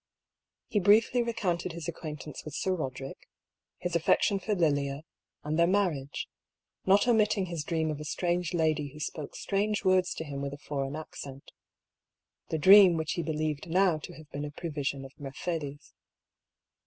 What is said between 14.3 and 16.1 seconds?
been a pre vision of Mercedes.